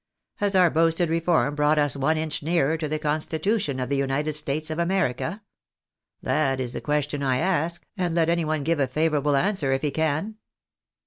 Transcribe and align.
Has 0.37 0.55
our 0.55 0.71
boasted 0.71 1.09
reform 1.11 1.53
brought 1.53 1.77
us 1.77 1.95
one 1.95 2.17
inch 2.17 2.41
nearer 2.41 2.75
to 2.75 2.87
the 2.87 2.97
constitution 2.97 3.79
of 3.79 3.87
the 3.87 3.97
United 3.97 4.33
States 4.33 4.71
of 4.71 4.79
America? 4.79 5.43
That 6.23 6.59
is 6.59 6.73
the 6.73 6.81
question 6.81 7.21
I 7.21 7.37
ask, 7.37 7.85
and 7.97 8.15
let 8.15 8.27
any 8.27 8.43
one 8.43 8.63
give 8.63 8.79
a 8.79 8.87
favourable 8.87 9.35
answer 9.35 9.71
if 9.73 9.83
he 9.83 9.91
can." 9.91 10.37